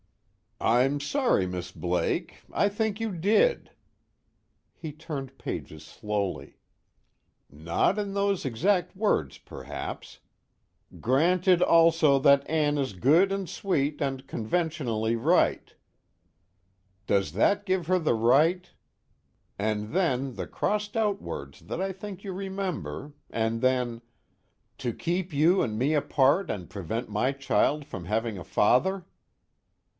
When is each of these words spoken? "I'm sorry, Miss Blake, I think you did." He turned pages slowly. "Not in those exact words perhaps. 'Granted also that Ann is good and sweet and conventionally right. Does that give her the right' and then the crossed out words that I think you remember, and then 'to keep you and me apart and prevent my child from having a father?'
"I'm 0.59 0.99
sorry, 0.99 1.47
Miss 1.47 1.71
Blake, 1.71 2.43
I 2.51 2.69
think 2.69 2.99
you 2.99 3.11
did." 3.11 3.71
He 4.75 4.91
turned 4.91 5.37
pages 5.39 5.83
slowly. 5.83 6.57
"Not 7.51 7.97
in 7.97 8.13
those 8.13 8.45
exact 8.45 8.95
words 8.95 9.37
perhaps. 9.39 10.19
'Granted 10.99 11.63
also 11.63 12.17
that 12.19 12.47
Ann 12.49 12.77
is 12.77 12.93
good 12.93 13.31
and 13.31 13.49
sweet 13.49 14.01
and 14.01 14.25
conventionally 14.27 15.15
right. 15.15 15.71
Does 17.07 17.31
that 17.33 17.65
give 17.65 17.87
her 17.87 17.97
the 17.99 18.15
right' 18.15 18.69
and 19.59 19.93
then 19.93 20.33
the 20.35 20.47
crossed 20.47 20.95
out 20.95 21.21
words 21.21 21.61
that 21.61 21.81
I 21.81 21.91
think 21.91 22.23
you 22.23 22.33
remember, 22.33 23.13
and 23.31 23.61
then 23.61 24.01
'to 24.79 24.93
keep 24.93 25.33
you 25.33 25.61
and 25.63 25.77
me 25.77 25.93
apart 25.93 26.51
and 26.51 26.69
prevent 26.69 27.09
my 27.09 27.31
child 27.31 27.85
from 27.85 28.05
having 28.05 28.37
a 28.39 28.43
father?' 28.43 29.05